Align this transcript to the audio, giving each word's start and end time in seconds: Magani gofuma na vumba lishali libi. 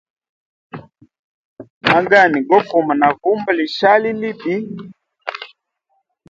Magani 1.91 2.39
gofuma 2.49 2.93
na 3.01 3.07
vumba 3.21 3.51
lishali 3.57 4.09
libi. 4.21 4.55